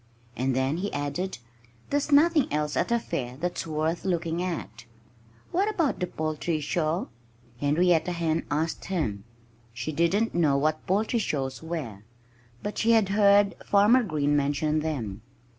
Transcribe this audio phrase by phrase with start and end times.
[0.35, 1.37] And then he added,
[1.91, 4.85] "There's nothing else at a fair that's worth looking at."
[5.51, 7.09] "What about the poultry show?"
[7.59, 9.25] Henrietta Hen asked him.
[9.73, 11.99] She didn't know what poultry shows were;
[12.63, 15.21] but she had heard Farmer Green mention them.